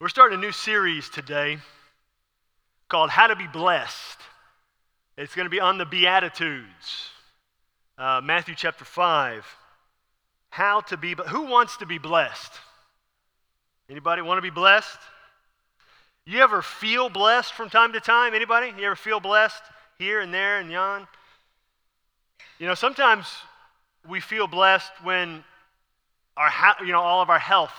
[0.00, 1.58] We're starting a new series today
[2.88, 4.20] called How to Be Blessed.
[5.16, 7.10] It's going to be on the Beatitudes,
[7.98, 9.44] uh, Matthew chapter 5.
[10.50, 12.52] How to be, who wants to be blessed?
[13.90, 15.00] Anybody want to be blessed?
[16.24, 18.34] You ever feel blessed from time to time?
[18.34, 18.72] Anybody?
[18.78, 19.64] You ever feel blessed
[19.98, 21.08] here and there and yon?
[22.60, 23.26] You know, sometimes
[24.08, 25.42] we feel blessed when
[26.36, 26.52] our,
[26.86, 27.74] you know, all of our health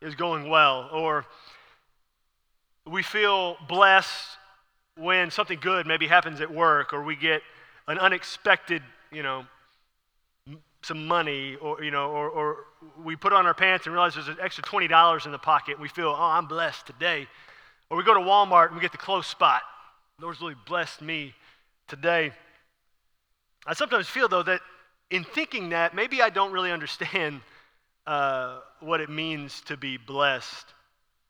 [0.00, 1.26] is going well, or
[2.90, 4.38] we feel blessed
[4.96, 7.42] when something good maybe happens at work or we get
[7.86, 9.46] an unexpected, you know,
[10.82, 12.56] some money or, you know, or, or
[13.04, 15.82] we put on our pants and realize there's an extra $20 in the pocket and
[15.82, 17.26] we feel, oh, I'm blessed today.
[17.90, 19.62] Or we go to Walmart and we get the close spot.
[20.18, 21.34] The Lord's really blessed me
[21.86, 22.32] today.
[23.66, 24.60] I sometimes feel, though, that
[25.10, 27.40] in thinking that, maybe I don't really understand
[28.06, 30.66] uh, what it means to be blessed.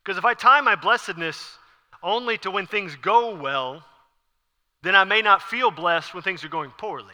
[0.09, 1.59] Because if I tie my blessedness
[2.03, 3.85] only to when things go well,
[4.83, 7.12] then I may not feel blessed when things are going poorly.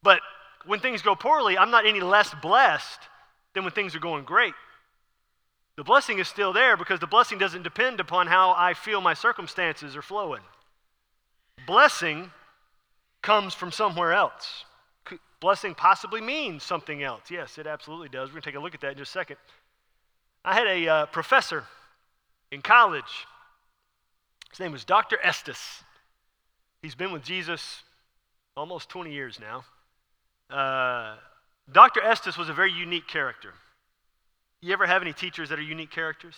[0.00, 0.20] But
[0.66, 3.00] when things go poorly, I'm not any less blessed
[3.54, 4.54] than when things are going great.
[5.76, 9.14] The blessing is still there because the blessing doesn't depend upon how I feel my
[9.14, 10.42] circumstances are flowing.
[11.66, 12.30] Blessing
[13.20, 14.64] comes from somewhere else.
[15.40, 17.32] Blessing possibly means something else.
[17.32, 18.28] Yes, it absolutely does.
[18.28, 19.38] We're going to take a look at that in just a second.
[20.44, 21.64] I had a uh, professor
[22.50, 23.26] in college.
[24.50, 25.18] His name was Dr.
[25.22, 25.82] Estes.
[26.82, 27.82] He's been with Jesus
[28.56, 29.64] almost 20 years now.
[30.54, 31.16] Uh,
[31.72, 32.02] Dr.
[32.02, 33.54] Estes was a very unique character.
[34.60, 36.36] You ever have any teachers that are unique characters?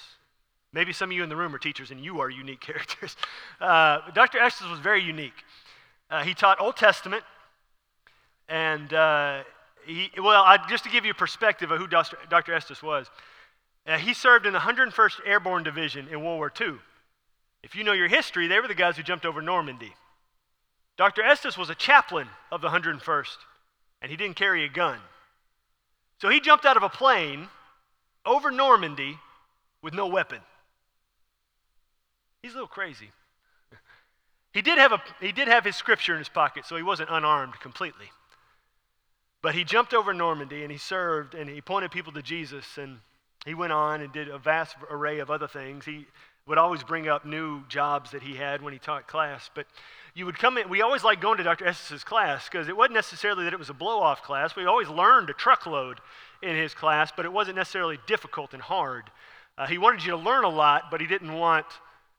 [0.72, 3.16] Maybe some of you in the room are teachers and you are unique characters.
[3.60, 4.38] Uh, Dr.
[4.38, 5.44] Estes was very unique.
[6.08, 7.24] Uh, he taught Old Testament,
[8.48, 9.42] and uh,
[9.84, 12.16] he, well, I, just to give you a perspective of who Dr.
[12.30, 12.54] Dr.
[12.54, 13.10] Estes was,
[13.94, 16.74] he served in the 101st Airborne Division in World War II.
[17.62, 19.94] If you know your history, they were the guys who jumped over Normandy.
[20.96, 21.22] Dr.
[21.22, 23.36] Estes was a chaplain of the 101st,
[24.02, 24.98] and he didn't carry a gun.
[26.20, 27.48] So he jumped out of a plane
[28.24, 29.18] over Normandy
[29.82, 30.40] with no weapon.
[32.42, 33.10] He's a little crazy.
[34.52, 37.10] He did have, a, he did have his scripture in his pocket, so he wasn't
[37.10, 38.10] unarmed completely.
[39.42, 43.00] But he jumped over Normandy and he served and he pointed people to Jesus and
[43.46, 45.84] he went on and did a vast array of other things.
[45.84, 46.06] He
[46.46, 49.48] would always bring up new jobs that he had when he taught class.
[49.54, 49.66] But
[50.14, 51.66] you would come in, we always liked going to Dr.
[51.66, 54.56] Estes's class because it wasn't necessarily that it was a blow off class.
[54.56, 56.00] We always learned a truckload
[56.42, 59.04] in his class, but it wasn't necessarily difficult and hard.
[59.56, 61.66] Uh, he wanted you to learn a lot, but he didn't want,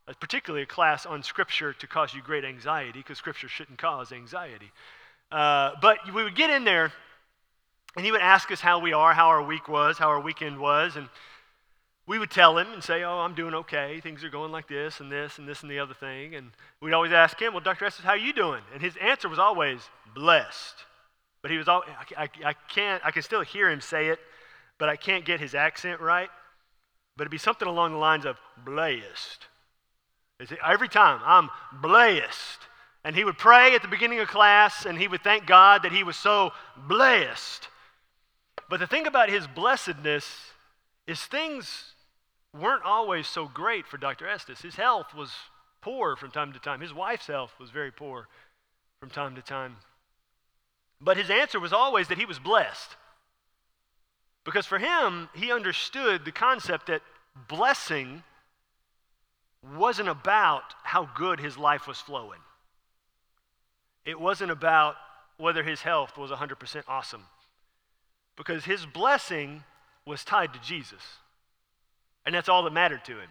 [0.07, 4.13] uh, particularly a class on Scripture, to cause you great anxiety because Scripture shouldn't cause
[4.13, 4.71] anxiety.
[5.29, 6.93] Uh, but we would get in there
[7.97, 10.59] and he would ask us how we are, how our week was, how our weekend
[10.59, 11.09] was, and
[12.05, 13.99] we would tell him and say, Oh, I'm doing okay.
[13.99, 16.35] Things are going like this and this and this and the other thing.
[16.35, 17.85] And we'd always ask him, Well, Dr.
[17.85, 18.61] Estes, how are you doing?
[18.71, 19.81] And his answer was always,
[20.13, 20.75] Blessed.
[21.41, 21.83] But he was all,
[22.15, 24.19] I, I, I can't, I can still hear him say it,
[24.77, 26.29] but I can't get his accent right.
[27.17, 29.47] But it'd be something along the lines of, Blessed.
[30.63, 31.49] Every time, I'm
[31.81, 32.59] blessed.
[33.03, 35.91] And he would pray at the beginning of class and he would thank God that
[35.91, 36.51] he was so
[36.87, 37.69] blessed.
[38.69, 40.51] But the thing about his blessedness
[41.05, 41.93] is things
[42.53, 44.27] weren't always so great for Dr.
[44.27, 44.61] Estes.
[44.61, 45.31] His health was
[45.81, 48.27] poor from time to time, his wife's health was very poor
[48.99, 49.77] from time to time.
[50.99, 52.95] But his answer was always that he was blessed.
[54.43, 57.03] Because for him, he understood the concept that
[57.47, 58.23] blessing
[59.77, 62.39] wasn't about how good his life was flowing.
[64.05, 64.95] It wasn't about
[65.37, 67.23] whether his health was 100% awesome
[68.37, 69.63] because his blessing
[70.05, 71.01] was tied to Jesus.
[72.25, 73.29] And that's all that mattered to him.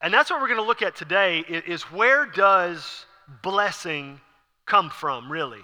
[0.00, 3.06] And that's what we're going to look at today is where does
[3.42, 4.20] blessing
[4.66, 5.60] come from, really?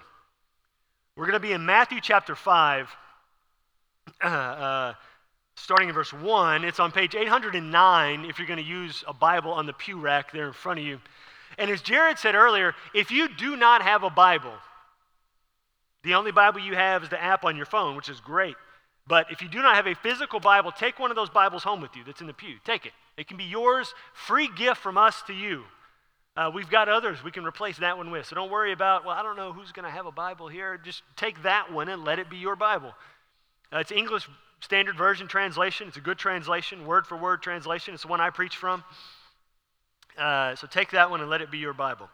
[1.17, 2.89] We're going to be in Matthew chapter 5,
[4.25, 4.95] uh, uh,
[5.57, 6.65] starting in verse 1.
[6.65, 10.33] It's on page 809 if you're going to use a Bible on the pew rack
[10.33, 11.01] there in front of you.
[11.59, 14.55] And as Jared said earlier, if you do not have a Bible,
[16.03, 18.57] the only Bible you have is the app on your phone, which is great.
[19.07, 21.81] But if you do not have a physical Bible, take one of those Bibles home
[21.81, 22.57] with you that's in the pew.
[22.65, 22.93] Take it.
[23.17, 25.65] It can be yours, free gift from us to you.
[26.37, 28.27] Uh, we've got others we can replace that one with.
[28.27, 30.79] So don't worry about, well, I don't know who's going to have a Bible here.
[30.79, 32.95] Just take that one and let it be your Bible.
[33.73, 34.29] Uh, it's English
[34.61, 35.89] Standard Version translation.
[35.89, 37.95] It's a good translation, word for word translation.
[37.95, 38.85] It's the one I preach from.
[40.17, 42.09] Uh, so take that one and let it be your Bible.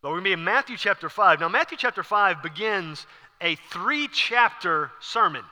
[0.00, 1.40] But we're going to be in Matthew chapter 5.
[1.40, 3.06] Now, Matthew chapter 5 begins
[3.40, 5.42] a three chapter sermon.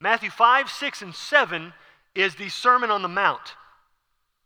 [0.00, 1.72] Matthew 5, 6, and 7
[2.14, 3.54] is the Sermon on the Mount.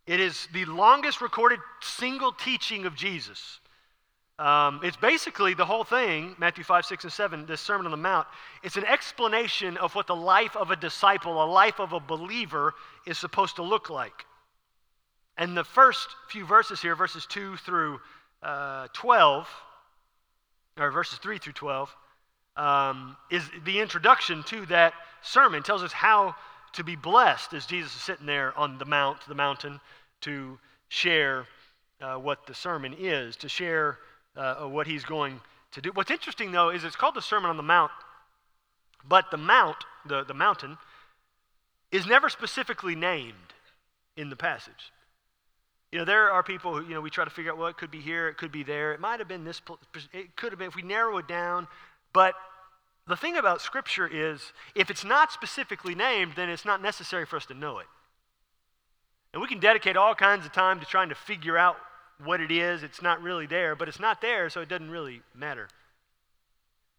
[0.07, 3.61] It is the longest recorded single teaching of Jesus.
[4.37, 7.97] Um, it's basically the whole thing, Matthew 5, 6, and 7, this Sermon on the
[7.97, 8.27] Mount.
[8.65, 12.75] It's an explanation of what the life of a disciple, a life of a believer,
[13.07, 14.27] is supposed to look like.
[15.37, 18.01] And the first few verses here, verses 2 through
[18.45, 19.49] uh, 12,
[20.79, 21.97] or verses 3 through 12,
[22.57, 24.93] um, is the introduction to that
[25.23, 25.61] sermon.
[25.61, 26.37] It tells us how
[26.75, 29.81] to be blessed as Jesus is sitting there on the mount, the mountain,
[30.23, 30.59] to
[30.89, 31.47] share
[32.01, 33.99] uh, what the sermon is, to share
[34.37, 35.41] uh, what he's going
[35.73, 35.91] to do.
[35.95, 37.91] What's interesting, though, is it's called the Sermon on the Mount,
[39.07, 39.77] but the mount,
[40.07, 40.79] the, the mountain,
[41.91, 43.35] is never specifically named
[44.17, 44.93] in the passage.
[45.95, 47.77] You know, there are people who, you know, we try to figure out, well, it
[47.77, 49.63] could be here, it could be there, it might have been this,
[50.13, 51.69] it could have been, if we narrow it down,
[52.13, 52.35] but
[53.07, 57.37] the thing about Scripture is, if it's not specifically named, then it's not necessary for
[57.37, 57.87] us to know it.
[59.33, 61.77] And we can dedicate all kinds of time to trying to figure out
[62.25, 62.83] what it is.
[62.83, 65.69] It's not really there, but it's not there, so it doesn't really matter.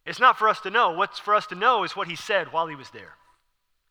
[0.06, 0.94] It's not for us to know.
[0.94, 3.16] What's for us to know is what he said while he was there.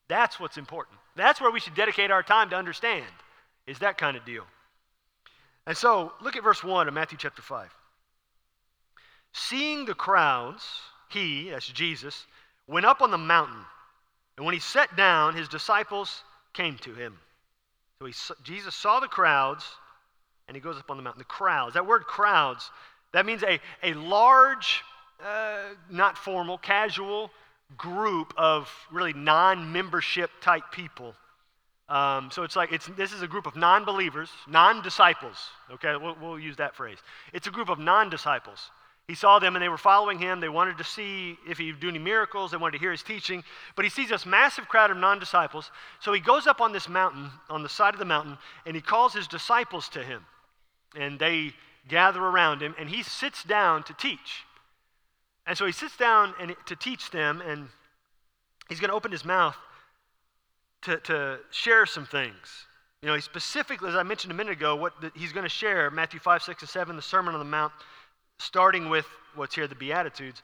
[0.09, 0.97] That's what's important.
[1.15, 3.05] That's where we should dedicate our time to understand,
[3.67, 4.45] is that kind of deal.
[5.67, 7.75] And so, look at verse 1 of Matthew chapter 5.
[9.33, 10.65] Seeing the crowds,
[11.09, 12.27] he, that's Jesus,
[12.67, 13.65] went up on the mountain.
[14.37, 16.23] And when he sat down, his disciples
[16.53, 17.19] came to him.
[17.99, 19.65] So he, Jesus saw the crowds,
[20.49, 21.21] and he goes up on the mountain.
[21.21, 22.71] The crowds, that word crowds,
[23.13, 24.83] that means a, a large,
[25.25, 27.31] uh, not formal, casual
[27.77, 31.15] group of really non membership type people.
[31.89, 35.37] Um, so it's like it's, this is a group of non believers, non disciples.
[35.71, 36.99] Okay, we'll, we'll use that phrase.
[37.33, 38.71] It's a group of non disciples.
[39.07, 40.41] He saw them and they were following him.
[40.41, 42.51] They wanted to see if he would do any miracles.
[42.51, 43.45] They wanted to hear his teaching.
[43.77, 45.71] But he sees this massive crowd of non disciples.
[46.01, 48.81] So he goes up on this mountain, on the side of the mountain, and he
[48.81, 50.25] calls his disciples to him.
[50.97, 51.53] And they
[51.87, 54.45] gather around him, and he sits down to teach.
[55.47, 57.69] And so he sits down and, to teach them, and
[58.71, 59.57] he's going to open his mouth
[60.85, 62.67] to, to share some things.
[63.03, 65.51] You know, he specifically, as I mentioned a minute ago, what the, he's going to
[65.51, 67.73] share Matthew 5, 6, and 7, the Sermon on the Mount
[68.39, 70.43] starting with what's here, the Beatitudes,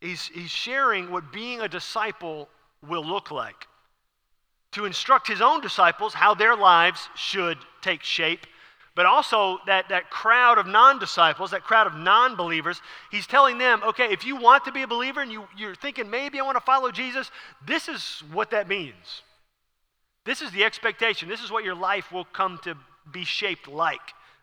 [0.00, 2.48] he's, he's sharing what being a disciple
[2.86, 3.66] will look like.
[4.72, 8.46] To instruct his own disciples how their lives should take shape,
[8.94, 12.80] but also that, that crowd of non disciples, that crowd of non believers,
[13.10, 16.10] he's telling them, okay, if you want to be a believer and you, you're thinking
[16.10, 17.30] maybe I want to follow Jesus,
[17.66, 19.22] this is what that means.
[20.28, 21.26] This is the expectation.
[21.26, 22.76] This is what your life will come to
[23.10, 23.98] be shaped like.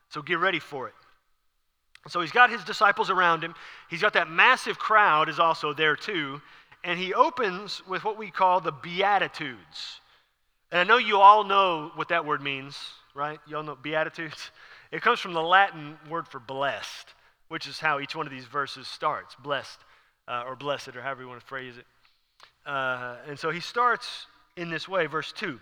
[0.09, 0.95] So get ready for it.
[2.07, 3.53] So he's got his disciples around him.
[3.87, 6.41] He's got that massive crowd is also there too.
[6.83, 10.01] And he opens with what we call the Beatitudes.
[10.71, 12.75] And I know you all know what that word means,
[13.13, 13.37] right?
[13.45, 14.49] You all know Beatitudes?
[14.91, 17.13] It comes from the Latin word for blessed,
[17.49, 19.79] which is how each one of these verses starts blessed
[20.27, 21.85] uh, or blessed, or however you want to phrase it.
[22.65, 25.59] Uh, and so he starts in this way, verse 2.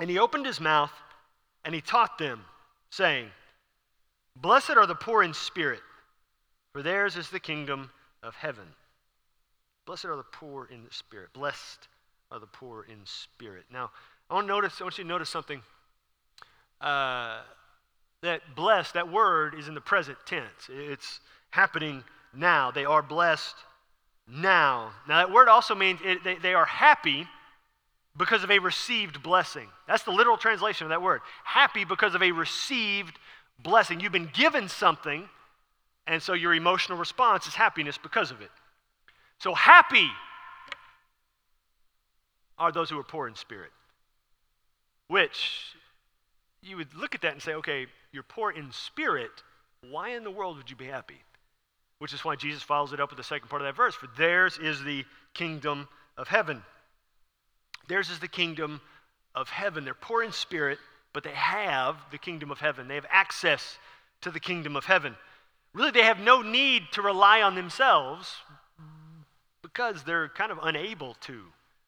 [0.00, 0.92] And he opened his mouth
[1.64, 2.44] and he taught them,
[2.90, 3.28] saying,
[4.36, 5.80] Blessed are the poor in spirit,
[6.72, 7.90] for theirs is the kingdom
[8.22, 8.66] of heaven.
[9.86, 11.32] Blessed are the poor in the spirit.
[11.32, 11.88] Blessed
[12.30, 13.64] are the poor in spirit.
[13.72, 13.90] Now,
[14.30, 15.60] I want, notice, I want you to notice something.
[16.80, 17.40] Uh,
[18.22, 20.68] that blessed, that word is in the present tense.
[20.68, 22.70] It's happening now.
[22.70, 23.56] They are blessed
[24.28, 24.92] now.
[25.08, 27.26] Now, that word also means it, they, they are happy
[28.16, 29.68] because of a received blessing.
[29.86, 31.22] That's the literal translation of that word.
[31.44, 33.18] Happy because of a received
[33.62, 34.00] blessing.
[34.00, 35.28] You've been given something,
[36.06, 38.50] and so your emotional response is happiness because of it.
[39.38, 40.08] So, happy
[42.58, 43.70] are those who are poor in spirit,
[45.08, 45.74] which
[46.62, 49.30] you would look at that and say, okay, you're poor in spirit.
[49.90, 51.20] Why in the world would you be happy?
[51.98, 53.94] Which is why Jesus follows it up with the second part of that verse.
[53.94, 55.04] For theirs is the
[55.34, 56.62] kingdom of heaven.
[57.88, 58.80] Theirs is the kingdom
[59.34, 59.84] of heaven.
[59.84, 60.78] They're poor in spirit
[61.12, 62.88] but they have the kingdom of heaven.
[62.88, 63.78] They have access
[64.22, 65.16] to the kingdom of heaven.
[65.74, 68.34] Really, they have no need to rely on themselves
[69.62, 71.42] because they're kind of unable to.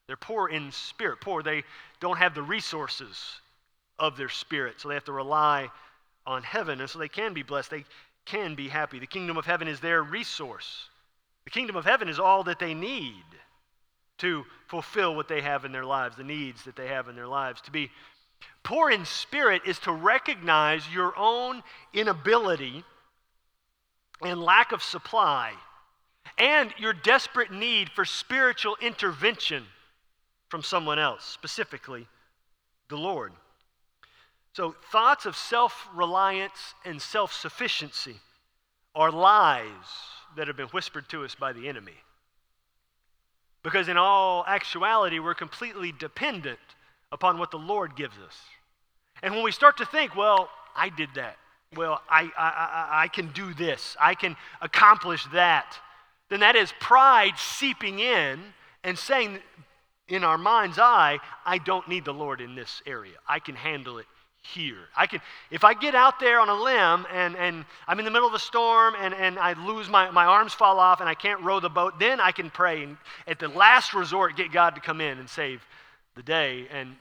[0.07, 1.41] They're poor in spirit, poor.
[1.41, 1.63] They
[1.99, 3.39] don't have the resources
[3.97, 5.69] of their spirit, so they have to rely
[6.27, 7.71] on heaven, and so they can be blessed.
[7.71, 7.85] They
[8.25, 8.99] can be happy.
[8.99, 10.89] The kingdom of heaven is their resource.
[11.45, 13.23] The kingdom of heaven is all that they need
[14.19, 17.27] to fulfill what they have in their lives, the needs that they have in their
[17.27, 17.89] lives, to be
[18.63, 21.61] Poor in spirit is to recognize your own
[21.93, 22.83] inability
[24.21, 25.53] and lack of supply
[26.39, 29.63] and your desperate need for spiritual intervention
[30.49, 32.07] from someone else, specifically
[32.89, 33.33] the Lord.
[34.53, 38.15] So, thoughts of self reliance and self sufficiency
[38.95, 39.67] are lies
[40.37, 41.93] that have been whispered to us by the enemy.
[43.65, 46.59] Because, in all actuality, we're completely dependent
[47.11, 48.37] upon what the Lord gives us.
[49.23, 51.37] And when we start to think, well, I did that,
[51.75, 55.79] well, I, I, I, I can do this, I can accomplish that,
[56.29, 58.39] then that is pride seeping in
[58.83, 59.39] and saying
[60.09, 63.15] in our mind's eye, I don't need the Lord in this area.
[63.27, 64.05] I can handle it
[64.53, 64.89] here.
[64.95, 68.11] I can, if I get out there on a limb and, and I'm in the
[68.11, 71.15] middle of a storm and, and I lose my, my arms fall off and I
[71.15, 72.97] can't row the boat, then I can pray and
[73.27, 75.65] at the last resort get God to come in and save
[76.15, 76.67] the day.
[76.71, 76.95] And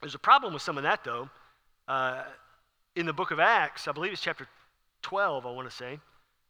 [0.00, 1.28] there's a problem with some of that though.
[1.86, 2.22] Uh,
[2.96, 4.46] in the book of Acts, I believe it's chapter
[5.02, 5.98] 12, I want to say,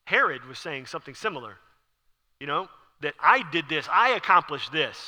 [0.05, 1.57] Herod was saying something similar.
[2.41, 2.69] You know,
[3.01, 4.99] that I did this, I accomplished this.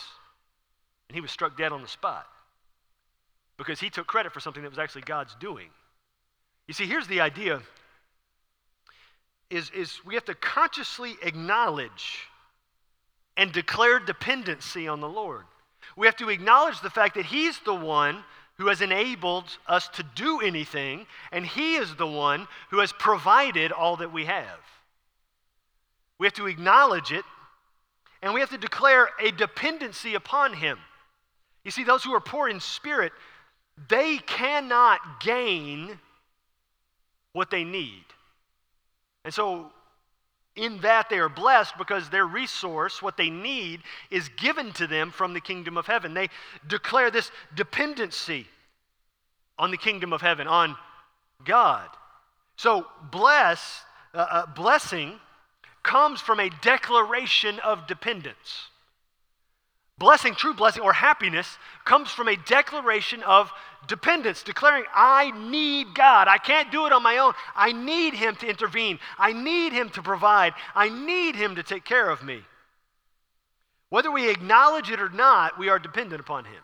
[1.09, 2.26] And he was struck dead on the spot
[3.56, 5.68] because he took credit for something that was actually God's doing.
[6.66, 7.62] You see, here's the idea
[9.50, 12.28] is, is we have to consciously acknowledge
[13.37, 15.44] and declare dependency on the Lord.
[15.96, 18.25] We have to acknowledge the fact that He's the one
[18.56, 23.73] who has enabled us to do anything, and He is the one who has provided
[23.73, 24.58] all that we have.
[26.18, 27.25] We have to acknowledge it,
[28.23, 30.78] and we have to declare a dependency upon Him.
[31.64, 33.12] You see, those who are poor in spirit,
[33.88, 35.99] they cannot gain
[37.33, 38.04] what they need.
[39.25, 39.71] And so,
[40.57, 45.11] in that, they are blessed because their resource, what they need, is given to them
[45.11, 46.14] from the kingdom of heaven.
[46.14, 46.28] They
[46.66, 48.47] declare this dependency
[49.59, 50.76] on the kingdom of heaven, on
[51.45, 51.88] God.
[52.57, 53.83] So, bless,
[54.14, 55.19] uh, uh, blessing
[55.83, 58.69] comes from a declaration of dependence.
[59.97, 63.51] Blessing, true blessing, or happiness comes from a declaration of
[63.87, 66.27] dependence, declaring, I need God.
[66.27, 67.33] I can't do it on my own.
[67.55, 68.99] I need Him to intervene.
[69.19, 70.55] I need Him to provide.
[70.75, 72.43] I need Him to take care of me.
[73.89, 76.63] Whether we acknowledge it or not, we are dependent upon Him.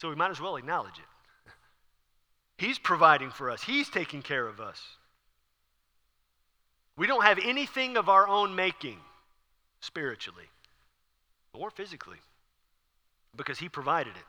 [0.00, 1.52] So we might as well acknowledge it.
[2.64, 4.80] He's providing for us, He's taking care of us.
[6.96, 8.98] We don't have anything of our own making
[9.80, 10.48] spiritually
[11.54, 12.18] or physically
[13.36, 14.24] because He provided it.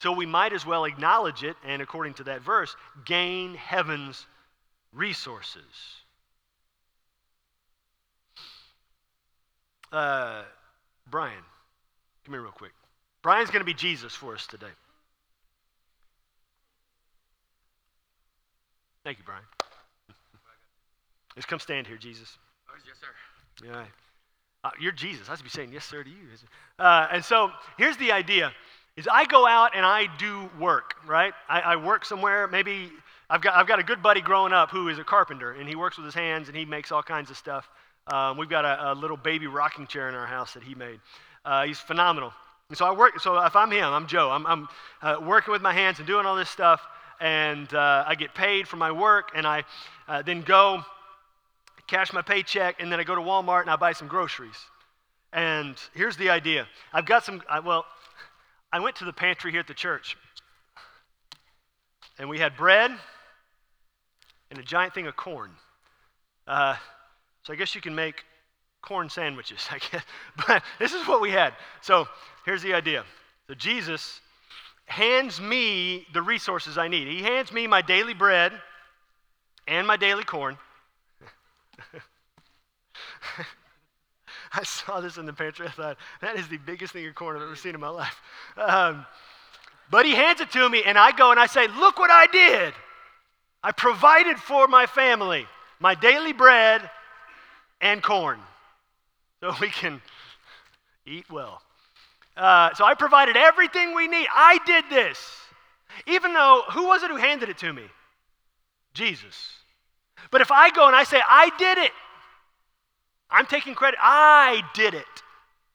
[0.00, 4.26] So we might as well acknowledge it and, according to that verse, gain heaven's
[4.92, 5.62] resources.
[9.90, 10.42] Uh,
[11.10, 11.42] Brian,
[12.24, 12.72] come here real quick.
[13.22, 14.66] Brian's going to be Jesus for us today.
[19.02, 19.42] Thank you, Brian.
[21.34, 22.36] Just come stand here, Jesus.
[22.68, 23.66] Oh, yes, sir.
[23.66, 23.84] Yeah.
[24.64, 25.28] Uh, you're Jesus.
[25.28, 26.16] I should be saying yes, sir, to you.
[26.78, 28.52] Uh, and so here's the idea:
[28.96, 30.94] is I go out and I do work.
[31.06, 31.32] Right?
[31.48, 32.48] I, I work somewhere.
[32.48, 32.90] Maybe
[33.30, 35.76] I've got I've got a good buddy growing up who is a carpenter, and he
[35.76, 37.68] works with his hands and he makes all kinds of stuff.
[38.08, 40.98] Um, we've got a, a, little baby rocking chair in our house that he made.
[41.44, 42.32] Uh, he's phenomenal.
[42.70, 43.20] And so I work.
[43.20, 44.30] So if I'm him, I'm Joe.
[44.30, 44.68] I'm, I'm
[45.02, 46.80] uh, working with my hands and doing all this stuff,
[47.20, 49.64] and uh, I get paid for my work, and I
[50.08, 50.82] uh, then go
[51.88, 54.56] cash my paycheck, and then I go to Walmart and I buy some groceries.
[55.32, 57.84] And here's the idea I've got some, I, well,
[58.72, 60.16] I went to the pantry here at the church,
[62.18, 62.92] and we had bread
[64.50, 65.50] and a giant thing of corn.
[66.46, 66.76] Uh,
[67.42, 68.24] so I guess you can make
[68.82, 70.02] corn sandwiches, I guess.
[70.46, 71.54] But this is what we had.
[71.82, 72.06] So
[72.44, 73.04] here's the idea.
[73.48, 74.20] So Jesus
[74.86, 77.08] hands me the resources I need.
[77.08, 78.52] He hands me my daily bread
[79.66, 80.56] and my daily corn.
[84.52, 85.66] I saw this in the pantry.
[85.66, 88.20] I thought, that is the biggest thing of corn I've ever seen in my life.
[88.56, 89.04] Um,
[89.90, 92.26] but he hands it to me, and I go and I say, Look what I
[92.26, 92.74] did.
[93.62, 95.46] I provided for my family
[95.80, 96.88] my daily bread
[97.80, 98.38] and corn
[99.40, 100.00] so we can
[101.06, 101.62] eat well.
[102.36, 104.26] Uh, so I provided everything we need.
[104.32, 105.18] I did this.
[106.06, 107.82] Even though, who was it who handed it to me?
[108.94, 109.52] Jesus.
[110.30, 111.92] But if I go and I say, I did it,
[113.30, 113.98] I'm taking credit.
[114.02, 115.04] I did it.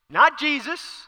[0.09, 1.07] Not Jesus.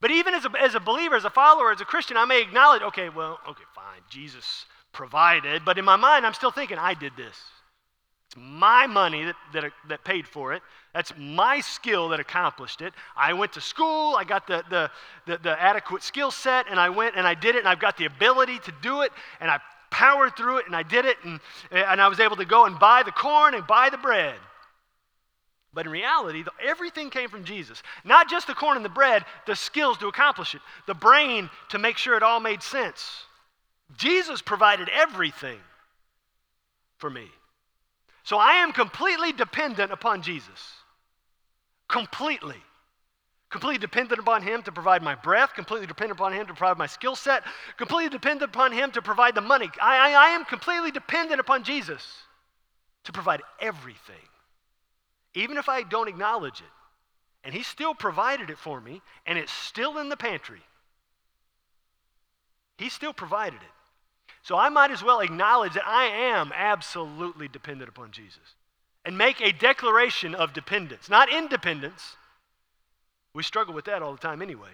[0.00, 2.40] But even as a, as a believer, as a follower, as a Christian, I may
[2.40, 5.64] acknowledge, okay, well, okay, fine, Jesus provided.
[5.64, 7.36] But in my mind, I'm still thinking, I did this.
[8.26, 10.62] It's my money that, that, that paid for it.
[10.94, 12.94] That's my skill that accomplished it.
[13.16, 14.90] I went to school, I got the, the,
[15.26, 17.96] the, the adequate skill set, and I went and I did it, and I've got
[17.96, 19.58] the ability to do it, and I
[19.90, 22.78] powered through it, and I did it, and, and I was able to go and
[22.78, 24.36] buy the corn and buy the bread.
[25.72, 27.82] But in reality, everything came from Jesus.
[28.04, 31.78] Not just the corn and the bread, the skills to accomplish it, the brain to
[31.78, 33.24] make sure it all made sense.
[33.96, 35.58] Jesus provided everything
[36.98, 37.28] for me.
[38.24, 40.74] So I am completely dependent upon Jesus.
[41.88, 42.62] Completely.
[43.50, 46.86] Completely dependent upon Him to provide my breath, completely dependent upon Him to provide my
[46.86, 47.42] skill set,
[47.76, 49.68] completely dependent upon Him to provide the money.
[49.82, 52.22] I, I, I am completely dependent upon Jesus
[53.04, 54.14] to provide everything,
[55.34, 56.66] even if I don't acknowledge it.
[57.42, 60.62] And He still provided it for me, and it's still in the pantry.
[62.78, 64.36] He still provided it.
[64.42, 68.54] So I might as well acknowledge that I am absolutely dependent upon Jesus
[69.04, 72.16] and make a declaration of dependence, not independence.
[73.34, 74.70] We struggle with that all the time anyway.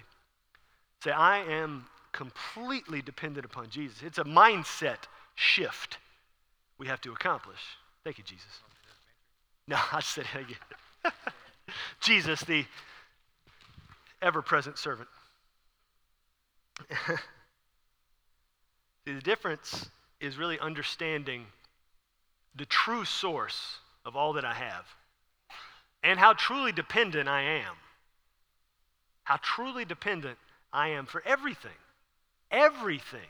[1.03, 4.03] Say, I am completely dependent upon Jesus.
[4.03, 4.99] It's a mindset
[5.35, 5.99] shift
[6.79, 7.61] we have to accomplish.
[8.05, 8.61] Thank you, Jesus.
[9.69, 11.13] No, I said it again.
[12.01, 12.65] Jesus, the
[14.23, 15.09] ever present servant.
[19.07, 19.89] See, the difference
[20.21, 21.47] is really understanding
[22.55, 24.87] the true source of all that I have
[26.03, 27.75] and how truly dependent I am.
[29.27, 30.39] How truly dependent
[30.73, 31.73] I am for everything.
[32.53, 33.29] Everything.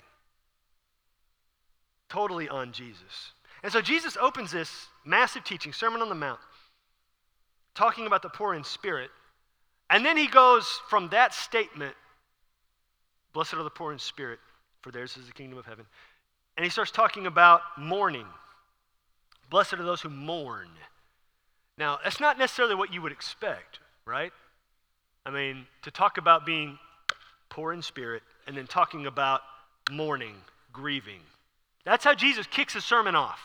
[2.11, 3.33] Totally on Jesus.
[3.63, 6.39] And so Jesus opens this massive teaching, Sermon on the Mount,
[7.75, 9.09] talking about the poor in spirit.
[9.89, 11.95] And then he goes from that statement,
[13.33, 14.39] blessed are the poor in spirit,
[14.83, 15.87] for theirs is the kingdom of heaven.
[16.59, 18.27] And he starts talking about mourning.
[19.49, 20.69] Blessed are those who mourn.
[21.79, 24.33] Now, that's not necessarily what you would expect, right?
[25.27, 26.79] I mean, to talk about being
[27.49, 29.41] poor in spirit and then talking about
[29.91, 30.37] mourning,
[30.73, 31.21] grieving.
[31.85, 33.41] That's how Jesus kicks his sermon off.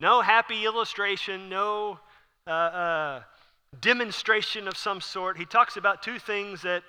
[0.00, 2.00] No happy illustration, no
[2.48, 3.22] uh, uh,
[3.80, 5.38] demonstration of some sort.
[5.38, 6.82] He talks about two things that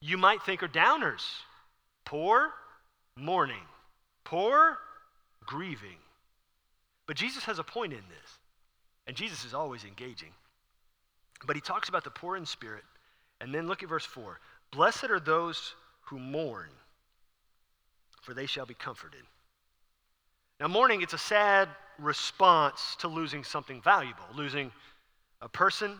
[0.00, 1.22] you might think are downers
[2.04, 2.50] poor,
[3.16, 3.66] mourning,
[4.22, 4.78] poor,
[5.46, 5.98] grieving.
[7.08, 8.38] But Jesus has a point in this,
[9.08, 10.30] and Jesus is always engaging.
[11.46, 12.84] But he talks about the poor in spirit,
[13.40, 14.38] and then look at verse 4
[14.70, 16.70] Blessed are those who mourn,
[18.22, 19.22] for they shall be comforted.
[20.60, 24.70] Now, mourning, it's a sad response to losing something valuable, losing
[25.40, 25.98] a person,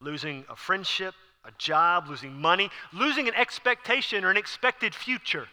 [0.00, 1.14] losing a friendship,
[1.44, 5.48] a job, losing money, losing an expectation or an expected future.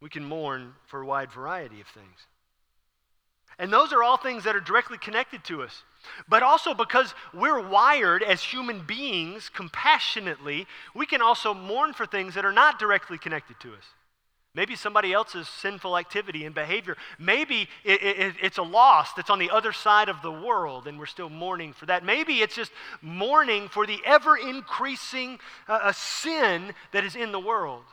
[0.00, 2.26] We can mourn for a wide variety of things.
[3.58, 5.82] And those are all things that are directly connected to us.
[6.28, 12.34] But also because we're wired as human beings compassionately, we can also mourn for things
[12.34, 13.84] that are not directly connected to us.
[14.54, 16.98] Maybe somebody else's sinful activity and behavior.
[17.18, 20.98] Maybe it, it, it's a loss that's on the other side of the world, and
[20.98, 22.04] we're still mourning for that.
[22.04, 25.38] Maybe it's just mourning for the ever increasing
[25.68, 27.84] uh, sin that is in the world.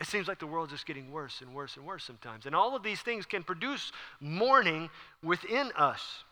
[0.00, 2.46] It seems like the world's just getting worse and worse and worse sometimes.
[2.46, 4.90] And all of these things can produce mourning
[5.22, 6.24] within us.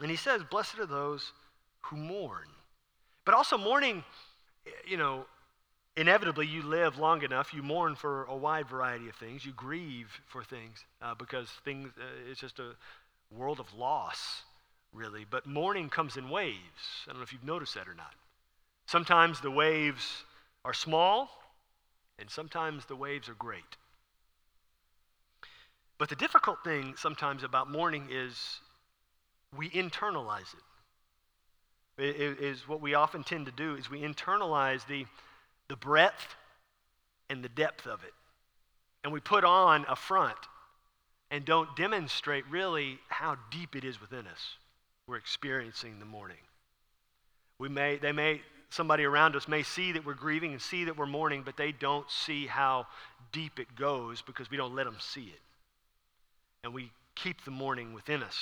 [0.00, 1.32] And he says, Blessed are those
[1.82, 2.48] who mourn.
[3.24, 4.04] But also, mourning,
[4.86, 5.26] you know,
[5.96, 9.44] inevitably you live long enough you mourn for a wide variety of things.
[9.44, 12.72] You grieve for things uh, because things uh, it's just a
[13.30, 14.42] world of loss
[14.92, 15.26] really.
[15.28, 17.04] But mourning comes in waves.
[17.06, 18.14] I don't know if you've noticed that or not.
[18.86, 20.24] Sometimes the waves
[20.64, 21.28] are small
[22.18, 23.76] and sometimes the waves are great.
[25.98, 28.60] But the difficult thing sometimes about mourning is
[29.56, 30.54] we internalize
[31.98, 32.02] it.
[32.02, 35.06] it, it is what we often tend to do is we internalize the
[35.68, 36.36] the breadth
[37.28, 38.12] and the depth of it.
[39.04, 40.36] And we put on a front
[41.30, 44.56] and don't demonstrate really how deep it is within us.
[45.06, 46.36] We're experiencing the mourning.
[47.58, 50.96] We may, they may, somebody around us may see that we're grieving and see that
[50.96, 52.86] we're mourning, but they don't see how
[53.32, 55.40] deep it goes because we don't let them see it.
[56.64, 58.36] And we keep the mourning within us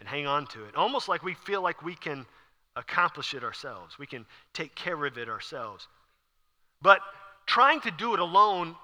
[0.00, 0.74] and hang on to it.
[0.74, 2.26] Almost like we feel like we can
[2.74, 5.86] accomplish it ourselves, we can take care of it ourselves.
[6.82, 7.00] But
[7.46, 8.74] trying to do it alone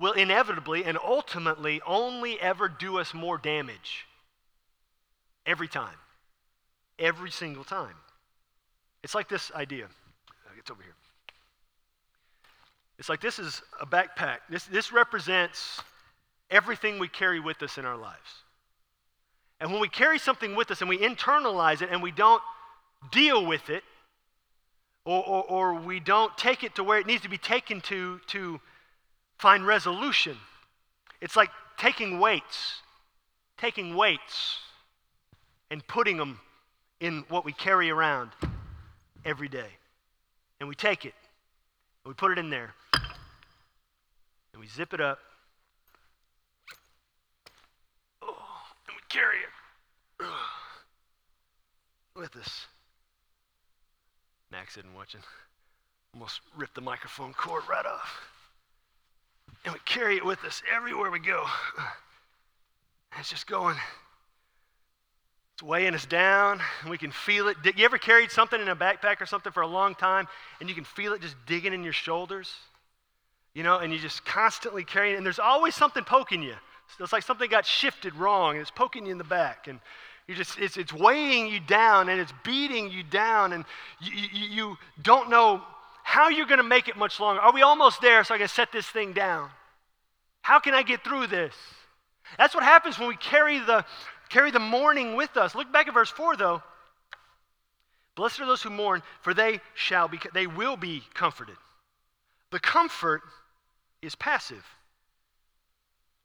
[0.00, 4.06] will inevitably and ultimately only ever do us more damage.
[5.44, 5.96] Every time.
[6.98, 7.94] Every single time.
[9.02, 9.84] It's like this idea.
[9.84, 10.94] Uh, it's over here.
[12.98, 14.38] It's like this is a backpack.
[14.48, 15.80] This, this represents
[16.50, 18.42] everything we carry with us in our lives.
[19.60, 22.42] And when we carry something with us and we internalize it and we don't
[23.10, 23.82] deal with it,
[25.04, 28.18] or, or, or, we don't take it to where it needs to be taken to
[28.26, 28.60] to
[29.38, 30.36] find resolution.
[31.20, 32.82] It's like taking weights,
[33.56, 34.58] taking weights
[35.70, 36.40] and putting them
[37.00, 38.30] in what we carry around
[39.24, 39.68] every day.
[40.58, 41.14] And we take it,
[42.04, 42.74] and we put it in there.
[44.52, 45.18] And we zip it up.
[48.22, 48.34] Oh,
[48.88, 49.38] and we carry
[50.20, 50.26] it
[52.14, 52.66] with us.
[54.50, 55.20] Max isn't watching.
[56.14, 58.20] Almost ripped the microphone cord right off.
[59.64, 61.44] And we carry it with us everywhere we go.
[63.18, 63.76] It's just going.
[65.54, 67.56] It's weighing us down, and we can feel it.
[67.76, 70.28] You ever carried something in a backpack or something for a long time,
[70.60, 72.52] and you can feel it just digging in your shoulders?
[73.54, 76.54] You know, and you just constantly carrying it, and there's always something poking you.
[76.98, 79.80] It's like something got shifted wrong, and it's poking you in the back, and
[80.26, 83.64] you just it's, it's weighing you down, and it's beating you down, and
[84.00, 85.62] you, you, you don't know
[86.02, 87.40] how you're going to make it much longer.
[87.40, 89.50] Are we almost there so I can set this thing down?
[90.42, 91.54] How can I get through this?
[92.38, 93.84] That's what happens when we carry the,
[94.28, 95.54] carry the mourning with us.
[95.54, 96.62] Look back at verse 4, though.
[98.14, 101.56] Blessed are those who mourn, for they shall be, they will be comforted.
[102.50, 103.22] The comfort
[104.00, 104.64] is passive.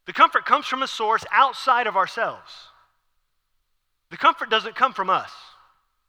[0.06, 2.52] The comfort comes from a source outside of ourselves.
[4.10, 5.32] The comfort doesn't come from us.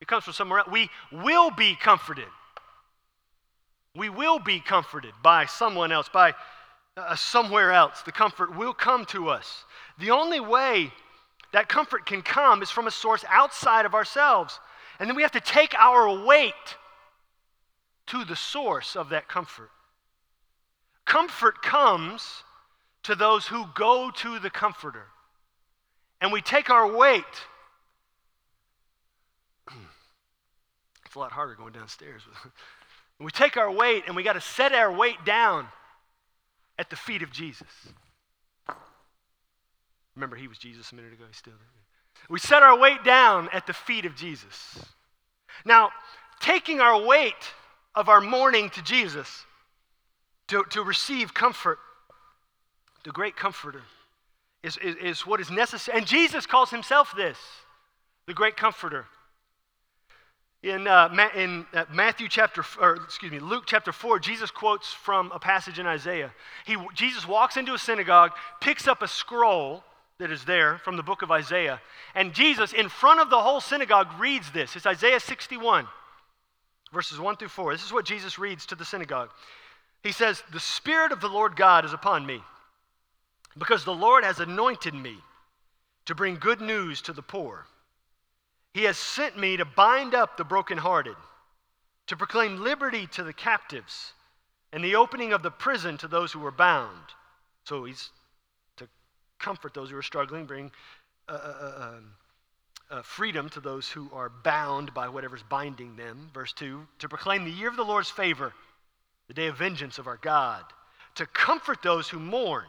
[0.00, 0.68] It comes from somewhere else.
[0.70, 2.28] We will be comforted.
[3.94, 6.34] We will be comforted by someone else, by
[6.96, 8.02] uh, somewhere else.
[8.02, 9.64] The comfort will come to us.
[9.98, 10.90] The only way
[11.52, 14.58] that comfort can come is from a source outside of ourselves.
[14.98, 16.54] And then we have to take our weight
[18.06, 19.70] to the source of that comfort.
[21.04, 22.42] Comfort comes
[23.04, 25.06] to those who go to the Comforter.
[26.20, 27.24] And we take our weight.
[31.04, 32.22] it's a lot harder going downstairs.
[33.20, 35.66] we take our weight and we got to set our weight down
[36.78, 37.68] at the feet of Jesus.
[40.14, 41.24] Remember, he was Jesus a minute ago.
[41.26, 42.28] He's still there.
[42.28, 44.78] We set our weight down at the feet of Jesus.
[45.64, 45.90] Now,
[46.40, 47.54] taking our weight
[47.94, 49.44] of our mourning to Jesus
[50.48, 51.78] to, to receive comfort,
[53.04, 53.82] the great comforter,
[54.62, 55.98] is, is, is what is necessary.
[55.98, 57.38] And Jesus calls himself this
[58.26, 59.06] the great comforter.
[60.62, 64.92] In, uh, Ma- in uh, Matthew chapter, or excuse me, Luke chapter 4, Jesus quotes
[64.92, 66.32] from a passage in Isaiah.
[66.64, 69.82] He, Jesus walks into a synagogue, picks up a scroll
[70.20, 71.80] that is there from the book of Isaiah,
[72.14, 74.76] and Jesus, in front of the whole synagogue, reads this.
[74.76, 75.88] It's Isaiah 61,
[76.92, 77.72] verses 1 through 4.
[77.72, 79.30] This is what Jesus reads to the synagogue.
[80.04, 82.40] He says, The Spirit of the Lord God is upon me,
[83.58, 85.16] because the Lord has anointed me
[86.06, 87.66] to bring good news to the poor.
[88.74, 91.16] He has sent me to bind up the brokenhearted,
[92.06, 94.14] to proclaim liberty to the captives,
[94.72, 97.14] and the opening of the prison to those who are bound.
[97.64, 98.10] So he's
[98.78, 98.88] to
[99.38, 100.72] comfort those who are struggling, bring
[101.28, 102.12] uh, uh, uh, um,
[102.90, 106.30] uh, freedom to those who are bound by whatever's binding them.
[106.34, 108.52] Verse 2 to proclaim the year of the Lord's favor,
[109.28, 110.64] the day of vengeance of our God,
[111.14, 112.66] to comfort those who mourn,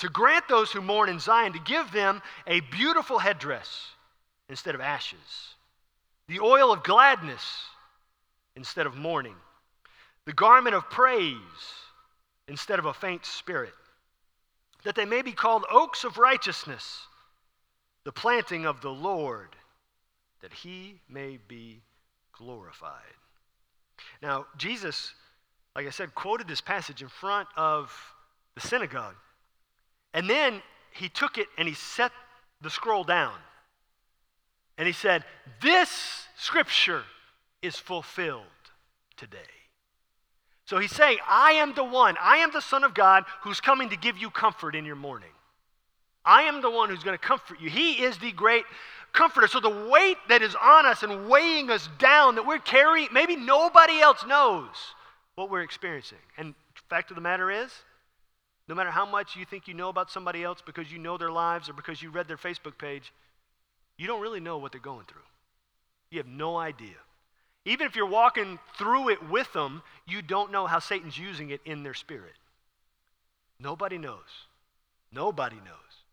[0.00, 3.92] to grant those who mourn in Zion, to give them a beautiful headdress
[4.48, 5.54] instead of ashes,
[6.26, 7.42] the oil of gladness
[8.56, 9.36] instead of mourning,
[10.24, 11.36] the garment of praise
[12.48, 13.74] instead of a faint spirit,
[14.84, 17.00] that they may be called oaks of righteousness,
[18.04, 19.54] the planting of the Lord,
[20.40, 21.82] that he may be
[22.32, 22.94] glorified.
[24.22, 25.14] Now, Jesus,
[25.76, 27.92] like I said, quoted this passage in front of
[28.54, 29.16] the synagogue.
[30.12, 32.12] And then he took it and he set
[32.60, 33.34] the scroll down.
[34.76, 35.24] And he said,
[35.60, 37.02] This scripture
[37.62, 38.44] is fulfilled
[39.16, 39.38] today.
[40.64, 43.90] So he's saying, I am the one, I am the Son of God who's coming
[43.90, 45.30] to give you comfort in your mourning.
[46.24, 47.70] I am the one who's going to comfort you.
[47.70, 48.64] He is the great
[49.12, 49.48] comforter.
[49.48, 53.36] So the weight that is on us and weighing us down that we're carrying, maybe
[53.36, 54.68] nobody else knows
[55.34, 56.18] what we're experiencing.
[56.36, 56.54] And
[56.88, 57.70] fact of the matter is,
[58.70, 61.32] no matter how much you think you know about somebody else because you know their
[61.32, 63.12] lives or because you read their Facebook page,
[63.98, 65.26] you don't really know what they're going through.
[66.12, 66.94] You have no idea.
[67.64, 71.60] Even if you're walking through it with them, you don't know how Satan's using it
[71.64, 72.34] in their spirit.
[73.58, 74.46] Nobody knows.
[75.10, 76.04] Nobody knows.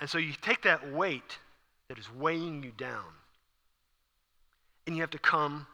[0.00, 1.38] And so you take that weight
[1.86, 3.12] that is weighing you down,
[4.88, 5.68] and you have to come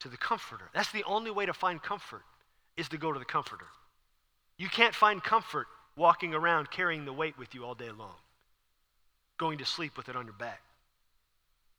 [0.00, 0.64] to the comforter.
[0.74, 2.24] That's the only way to find comfort
[2.76, 3.66] is to go to the comforter.
[4.56, 8.16] You can't find comfort walking around carrying the weight with you all day long
[9.38, 10.62] going to sleep with it on your back,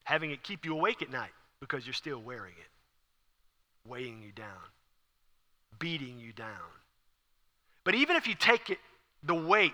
[0.03, 4.47] having it keep you awake at night because you're still wearing it, weighing you down,
[5.79, 6.47] beating you down.
[7.83, 8.79] But even if you take it,
[9.23, 9.71] the weight,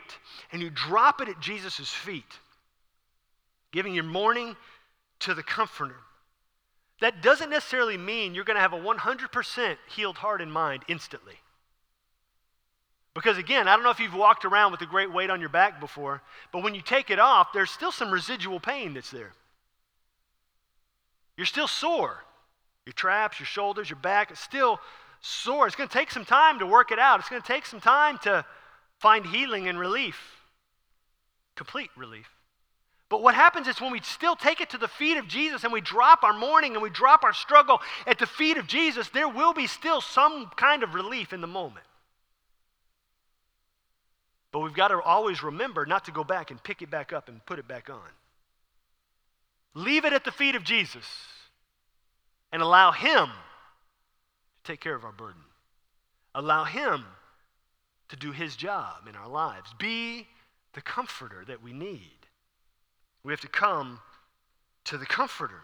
[0.51, 2.39] and you drop it at Jesus' feet,
[3.73, 4.55] giving your mourning
[5.19, 5.97] to the Comforter,
[7.01, 11.40] that doesn't necessarily mean you're going to have a 100% healed heart and mind instantly.
[13.13, 15.49] Because again, I don't know if you've walked around with a great weight on your
[15.49, 16.21] back before,
[16.53, 19.33] but when you take it off, there's still some residual pain that's there.
[21.35, 22.23] You're still sore.
[22.85, 24.79] Your traps, your shoulders, your back, it's still
[25.21, 25.67] sore.
[25.67, 27.19] It's going to take some time to work it out.
[27.19, 28.45] It's going to take some time to
[28.99, 30.17] find healing and relief,
[31.55, 32.29] complete relief.
[33.09, 35.73] But what happens is when we still take it to the feet of Jesus and
[35.73, 39.27] we drop our mourning and we drop our struggle at the feet of Jesus, there
[39.27, 41.85] will be still some kind of relief in the moment.
[44.51, 47.29] But we've got to always remember not to go back and pick it back up
[47.29, 47.99] and put it back on.
[49.73, 51.05] Leave it at the feet of Jesus
[52.51, 55.41] and allow Him to take care of our burden.
[56.35, 57.05] Allow Him
[58.09, 59.73] to do His job in our lives.
[59.79, 60.27] Be
[60.73, 62.27] the comforter that we need.
[63.23, 63.99] We have to come
[64.85, 65.61] to the comforter.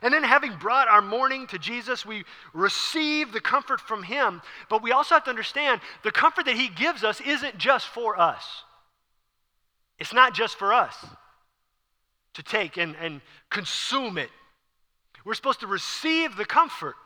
[0.00, 4.40] And then, having brought our mourning to Jesus, we receive the comfort from Him.
[4.68, 8.18] But we also have to understand the comfort that He gives us isn't just for
[8.18, 8.44] us.
[9.98, 10.94] It's not just for us
[12.34, 14.30] to take and, and consume it.
[15.24, 16.96] We're supposed to receive the comfort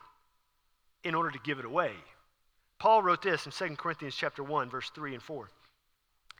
[1.05, 1.93] in order to give it away.
[2.79, 5.49] Paul wrote this in 2 Corinthians chapter 1, verse 3 and 4.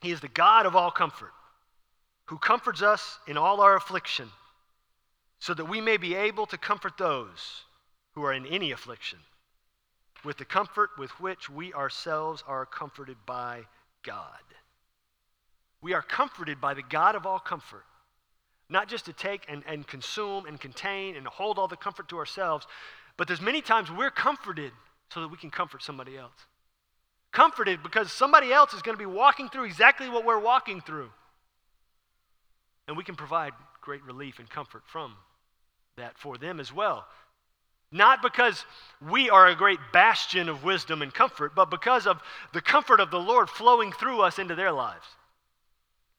[0.01, 1.31] He is the God of all comfort,
[2.25, 4.29] who comforts us in all our affliction
[5.39, 7.63] so that we may be able to comfort those
[8.15, 9.19] who are in any affliction
[10.23, 13.61] with the comfort with which we ourselves are comforted by
[14.03, 14.41] God.
[15.81, 17.85] We are comforted by the God of all comfort,
[18.69, 22.17] not just to take and, and consume and contain and hold all the comfort to
[22.17, 22.65] ourselves,
[23.15, 24.71] but there's many times we're comforted
[25.13, 26.47] so that we can comfort somebody else.
[27.31, 31.09] Comforted because somebody else is going to be walking through exactly what we're walking through.
[32.87, 33.53] And we can provide
[33.87, 35.13] great relief and comfort from
[35.95, 37.07] that for them as well.
[37.89, 38.65] Not because
[39.09, 42.21] we are a great bastion of wisdom and comfort, but because of
[42.51, 45.05] the comfort of the Lord flowing through us into their lives.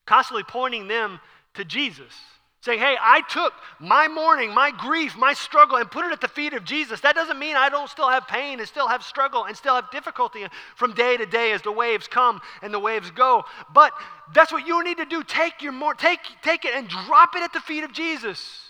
[0.06, 1.20] Constantly pointing them
[1.56, 2.14] to Jesus.
[2.60, 6.28] Saying, hey, I took my mourning, my grief, my struggle, and put it at the
[6.28, 7.00] feet of Jesus.
[7.00, 9.90] That doesn't mean I don't still have pain and still have struggle and still have
[9.92, 10.44] difficulty
[10.74, 13.44] from day to day as the waves come and the waves go.
[13.72, 13.92] But
[14.34, 15.22] that's what you need to do.
[15.22, 18.64] Take your more, take, take it and drop it at the feet of Jesus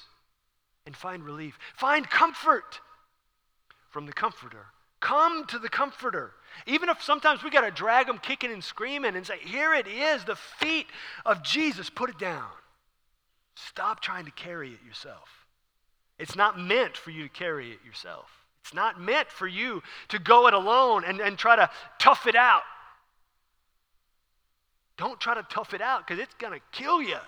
[0.84, 1.58] and find relief.
[1.74, 2.80] Find comfort
[3.90, 4.66] from the Comforter.
[5.00, 6.32] Come to the Comforter.
[6.66, 9.86] Even if sometimes we got to drag them kicking and screaming and say, Here it
[9.86, 10.86] is, the feet
[11.24, 12.48] of Jesus, put it down.
[13.66, 15.46] Stop trying to carry it yourself.
[16.18, 18.30] It's not meant for you to carry it yourself.
[18.62, 21.68] It's not meant for you to go it alone and, and try to
[21.98, 22.62] tough it out.
[24.96, 27.18] Don't try to tough it out because it's going to kill you.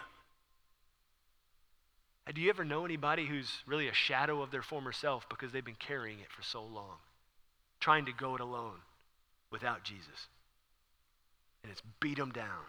[2.27, 5.51] And Do you ever know anybody who's really a shadow of their former self because
[5.51, 6.99] they've been carrying it for so long,
[7.81, 8.79] trying to go it alone
[9.51, 10.29] without Jesus?
[11.63, 12.67] And it's beat them down,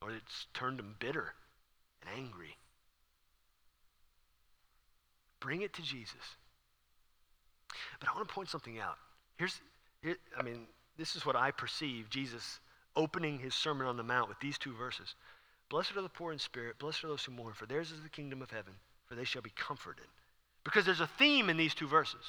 [0.00, 1.34] or it's turned them bitter
[2.16, 2.56] angry.
[5.40, 6.36] Bring it to Jesus.
[8.00, 8.96] But I want to point something out.
[9.36, 9.60] Here's,
[10.02, 10.66] here, I mean,
[10.96, 12.60] this is what I perceive Jesus
[12.96, 15.14] opening his Sermon on the Mount with these two verses.
[15.68, 18.08] Blessed are the poor in spirit, blessed are those who mourn, for theirs is the
[18.08, 18.72] kingdom of heaven,
[19.06, 20.06] for they shall be comforted.
[20.64, 22.24] Because there's a theme in these two verses.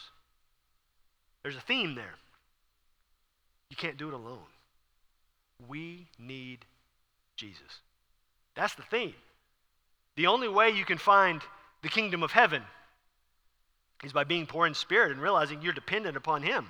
[1.41, 2.15] There's a theme there.
[3.69, 4.47] You can't do it alone.
[5.67, 6.65] We need
[7.35, 7.81] Jesus.
[8.55, 9.13] That's the theme.
[10.19, 11.41] The only way you can find
[11.81, 12.61] the kingdom of heaven
[14.03, 16.67] is by being poor in spirit and realizing you're dependent upon Him.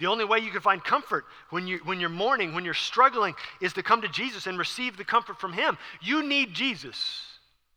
[0.00, 3.36] The only way you can find comfort when, you, when you're mourning, when you're struggling,
[3.60, 5.78] is to come to Jesus and receive the comfort from Him.
[6.02, 7.22] You need Jesus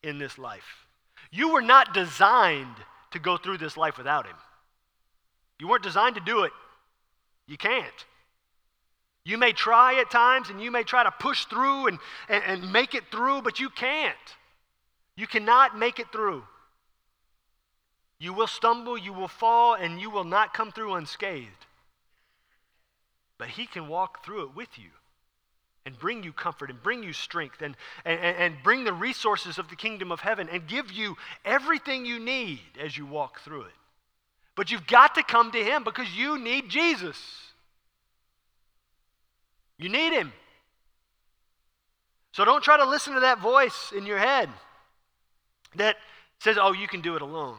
[0.02, 0.88] in this life.
[1.30, 2.76] You were not designed
[3.12, 4.38] to go through this life without Him.
[5.60, 6.52] You weren't designed to do it.
[7.46, 7.86] You can't.
[9.26, 12.00] You may try at times and you may try to push through and,
[12.30, 14.18] and, and make it through, but you can't.
[15.16, 16.44] You cannot make it through.
[18.20, 21.66] You will stumble, you will fall, and you will not come through unscathed.
[23.38, 24.90] But He can walk through it with you
[25.86, 29.70] and bring you comfort and bring you strength and, and, and bring the resources of
[29.70, 33.74] the kingdom of heaven and give you everything you need as you walk through it.
[34.56, 37.18] But you've got to come to Him because you need Jesus.
[39.78, 40.32] You need Him.
[42.32, 44.50] So don't try to listen to that voice in your head
[45.76, 45.98] that
[46.40, 47.58] says, oh, you can do it alone.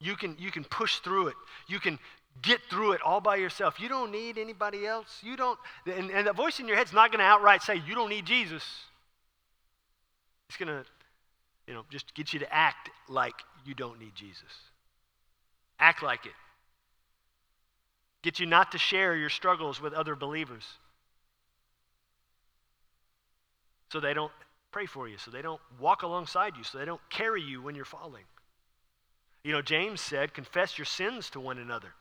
[0.00, 1.34] You can, you can push through it.
[1.66, 1.98] You can
[2.42, 3.80] get through it all by yourself.
[3.80, 5.20] You don't need anybody else.
[5.22, 7.94] You don't, and, and the voice in your head's not going to outright say, you
[7.94, 8.62] don't need Jesus.
[10.48, 10.84] It's going to,
[11.66, 14.42] you know, just get you to act like you don't need Jesus.
[15.80, 16.32] Act like it.
[18.22, 20.64] Get you not to share your struggles with other believers.
[23.90, 24.32] So they don't
[24.70, 27.74] pray for you, so they don't walk alongside you, so they don't carry you when
[27.74, 28.24] you're falling.
[29.44, 31.94] You know, James said, confess your sins to one another.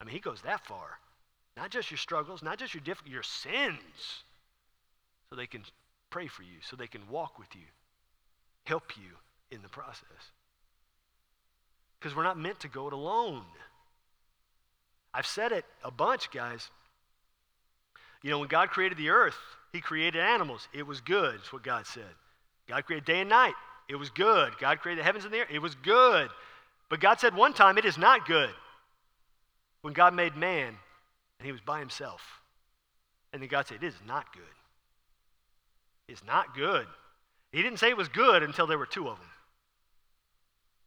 [0.00, 0.98] I mean, he goes that far.
[1.56, 4.22] Not just your struggles, not just your difficulties, your sins.
[5.28, 5.64] So they can
[6.10, 7.66] pray for you, so they can walk with you,
[8.64, 9.10] help you
[9.50, 10.32] in the process.
[11.98, 13.42] Because we're not meant to go it alone.
[15.12, 16.70] I've said it a bunch, guys.
[18.22, 19.36] You know, when God created the earth,
[19.72, 20.66] He created animals.
[20.72, 22.14] It was good, is what God said.
[22.68, 23.54] God created day and night.
[23.88, 24.52] It was good.
[24.58, 25.48] God created the heavens and the earth.
[25.50, 26.28] It was good.
[26.90, 28.50] But God said one time, it is not good.
[29.82, 30.74] When God made man
[31.38, 32.22] and he was by himself.
[33.32, 34.42] And then God said, it is not good.
[36.08, 36.86] It's not good.
[37.52, 39.28] He didn't say it was good until there were two of them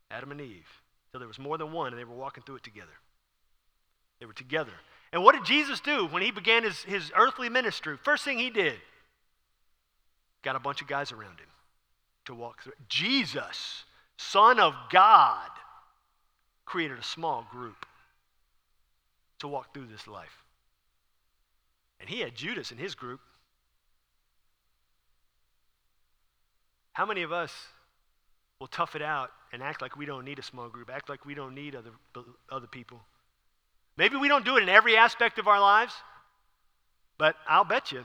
[0.10, 0.67] Adam and Eve.
[1.08, 2.88] Until there was more than one and they were walking through it together.
[4.20, 4.74] They were together.
[5.13, 7.97] And what did Jesus do when he began his, his earthly ministry?
[8.02, 8.76] First thing he did,
[10.41, 11.50] got a bunch of guys around him
[12.26, 12.74] to walk through.
[12.88, 13.84] Jesus,
[14.17, 15.50] Son of God,
[16.65, 17.86] created a small group
[19.39, 20.45] to walk through this life.
[22.00, 23.19] And he had Judas in his group.
[26.93, 27.54] How many of us
[28.60, 31.26] will tough it out and act like we don't need a small group, act like
[31.26, 31.91] we don't need other,
[32.50, 33.02] other people?
[34.02, 35.94] Maybe we don't do it in every aspect of our lives,
[37.20, 38.04] but I'll bet you,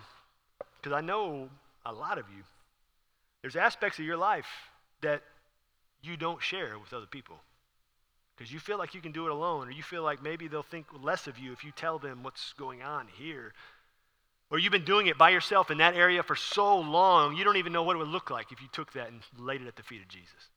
[0.77, 1.49] because I know
[1.87, 2.43] a lot of you,
[3.41, 4.45] there's aspects of your life
[5.01, 5.23] that
[6.03, 7.37] you don't share with other people
[8.37, 10.63] because you feel like you can do it alone, or you feel like maybe they'll
[10.63, 13.55] think less of you if you tell them what's going on here.
[14.51, 17.57] Or you've been doing it by yourself in that area for so long, you don't
[17.57, 19.77] even know what it would look like if you took that and laid it at
[19.77, 20.51] the feet of Jesus.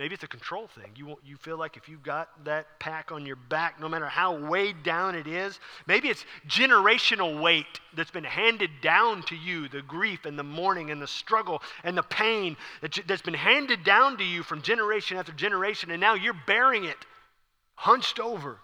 [0.00, 0.92] Maybe it's a control thing.
[0.96, 4.34] You, you feel like if you've got that pack on your back, no matter how
[4.34, 9.82] weighed down it is, maybe it's generational weight that's been handed down to you the
[9.82, 14.16] grief and the mourning and the struggle and the pain that that's been handed down
[14.16, 16.96] to you from generation after generation, and now you're bearing it
[17.74, 18.56] hunched over.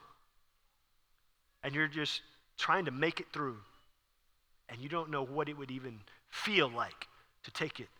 [1.62, 2.22] And you're just
[2.56, 3.58] trying to make it through.
[4.70, 7.08] And you don't know what it would even feel like
[7.44, 7.90] to take it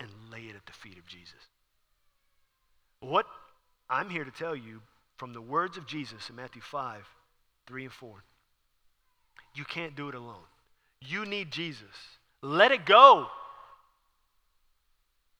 [0.00, 1.46] and lay it at the feet of Jesus.
[3.02, 3.26] What
[3.90, 4.80] I'm here to tell you
[5.16, 7.04] from the words of Jesus in Matthew 5,
[7.66, 8.24] 3 and 4,
[9.54, 10.44] you can't do it alone.
[11.00, 11.82] You need Jesus.
[12.42, 13.26] Let it go.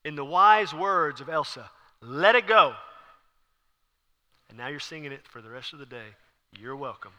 [0.03, 1.71] In the wise words of Elsa,
[2.01, 2.73] let it go.
[4.49, 6.15] And now you're singing it for the rest of the day.
[6.59, 7.13] You're welcome.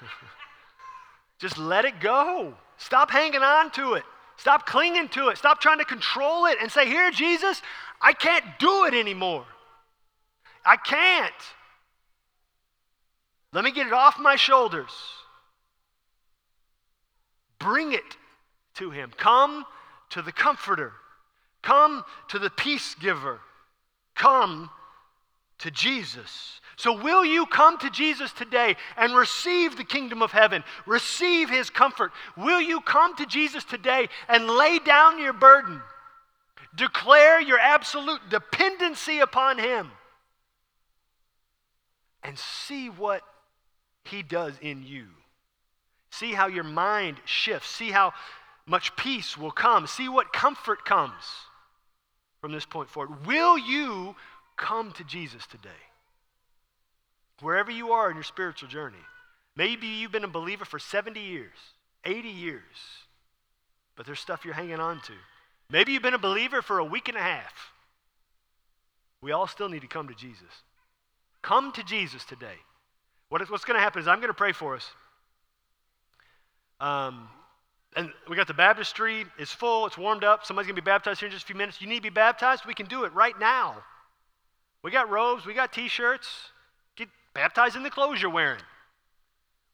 [1.38, 2.54] Just let it go.
[2.78, 4.04] Stop hanging on to it.
[4.36, 5.38] Stop clinging to it.
[5.38, 7.62] Stop trying to control it and say, Here, Jesus,
[8.00, 9.46] I can't do it anymore.
[10.64, 11.32] I can't.
[13.52, 14.90] Let me get it off my shoulders.
[17.58, 18.16] Bring it
[18.74, 19.12] to Him.
[19.16, 19.64] Come
[20.10, 20.92] to the Comforter.
[21.62, 23.40] Come to the Peace Giver.
[24.14, 24.70] Come
[25.58, 26.60] to Jesus.
[26.76, 30.64] So, will you come to Jesus today and receive the kingdom of heaven?
[30.86, 32.10] Receive his comfort.
[32.36, 35.80] Will you come to Jesus today and lay down your burden?
[36.74, 39.92] Declare your absolute dependency upon him
[42.24, 43.22] and see what
[44.04, 45.06] he does in you.
[46.10, 47.68] See how your mind shifts.
[47.68, 48.12] See how
[48.66, 49.86] much peace will come.
[49.86, 51.12] See what comfort comes
[52.40, 53.26] from this point forward.
[53.26, 54.16] Will you
[54.56, 55.70] come to Jesus today?
[57.40, 58.96] Wherever you are in your spiritual journey.
[59.56, 61.56] Maybe you've been a believer for 70 years,
[62.04, 62.62] 80 years,
[63.96, 65.12] but there's stuff you're hanging on to.
[65.70, 67.72] Maybe you've been a believer for a week and a half.
[69.22, 70.42] We all still need to come to Jesus.
[71.42, 72.56] Come to Jesus today.
[73.28, 74.90] What is, what's going to happen is I'm going to pray for us.
[76.80, 77.28] Um,
[77.96, 79.24] and we got the baptistry.
[79.38, 79.86] It's full.
[79.86, 80.44] It's warmed up.
[80.44, 81.80] Somebody's going to be baptized here in just a few minutes.
[81.80, 82.66] You need to be baptized?
[82.66, 83.82] We can do it right now.
[84.84, 85.46] We got robes.
[85.46, 86.28] We got T-shirts.
[86.94, 88.60] Get baptized in the clothes you're wearing.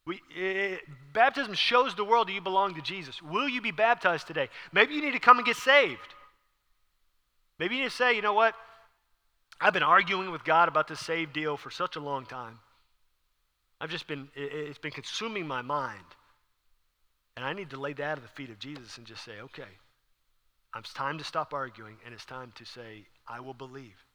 [0.07, 0.79] We, it,
[1.13, 3.21] baptism shows the world that you belong to Jesus.
[3.21, 4.47] Will you be baptized today?
[4.71, 6.15] Maybe you need to come and get saved.
[7.59, 8.55] Maybe you need to say, you know what?
[9.59, 12.59] I've been arguing with God about this saved deal for such a long time.
[13.81, 16.05] I've just been, it, it's been consuming my mind.
[17.35, 19.63] And I need to lay that at the feet of Jesus and just say, okay,
[20.77, 24.05] it's time to stop arguing and it's time to say, I will believe.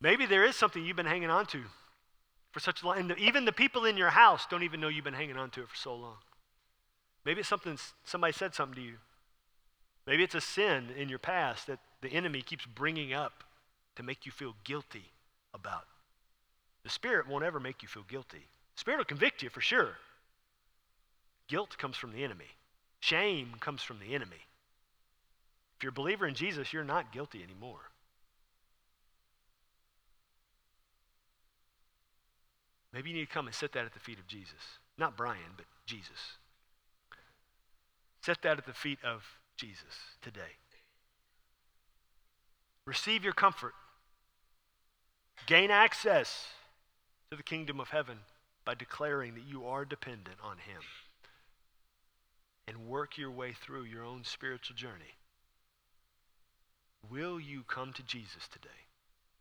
[0.00, 1.62] Maybe there is something you've been hanging on to
[2.52, 5.04] for such a long and even the people in your house don't even know you've
[5.04, 6.16] been hanging on to it for so long.
[7.24, 8.96] Maybe it's something somebody said something to you.
[10.06, 13.44] Maybe it's a sin in your past that the enemy keeps bringing up
[13.96, 15.10] to make you feel guilty
[15.54, 15.86] about.
[16.82, 18.46] The Spirit won't ever make you feel guilty.
[18.74, 19.96] The Spirit will convict you for sure.
[21.48, 22.48] Guilt comes from the enemy,
[23.00, 24.44] shame comes from the enemy.
[25.76, 27.80] If you're a believer in Jesus, you're not guilty anymore.
[32.94, 34.78] Maybe you need to come and set that at the feet of Jesus.
[34.96, 36.38] Not Brian, but Jesus.
[38.22, 39.24] Set that at the feet of
[39.56, 40.58] Jesus today.
[42.86, 43.72] Receive your comfort.
[45.46, 46.46] Gain access
[47.30, 48.18] to the kingdom of heaven
[48.64, 50.82] by declaring that you are dependent on Him.
[52.68, 55.16] And work your way through your own spiritual journey.
[57.10, 58.83] Will you come to Jesus today?